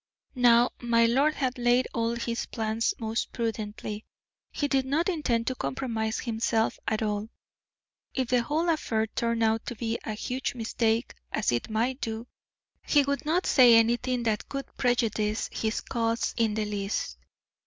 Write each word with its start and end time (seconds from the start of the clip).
Now 0.33 0.71
my 0.81 1.05
lord 1.05 1.35
had 1.35 1.59
laid 1.59 1.87
all 1.93 2.15
his 2.15 2.47
plans 2.47 2.95
most 2.97 3.31
prudently; 3.31 4.03
he 4.51 4.67
did 4.67 4.83
not 4.83 5.07
intend 5.07 5.45
to 5.45 5.53
compromise 5.53 6.17
himself 6.21 6.79
at 6.87 7.03
all. 7.03 7.29
If 8.15 8.29
the 8.29 8.41
whole 8.41 8.67
affair 8.69 9.05
turned 9.05 9.43
out 9.43 9.63
to 9.67 9.75
be 9.75 9.99
a 10.03 10.13
huge 10.13 10.55
mistake, 10.55 11.13
as 11.31 11.51
it 11.51 11.69
might 11.69 12.01
do, 12.01 12.25
he 12.83 13.03
would 13.03 13.25
not 13.27 13.45
say 13.45 13.75
anything 13.75 14.23
that 14.23 14.49
could 14.49 14.75
prejudice 14.75 15.51
his 15.53 15.81
cause 15.81 16.33
in 16.35 16.55
the 16.55 16.65
least. 16.65 17.19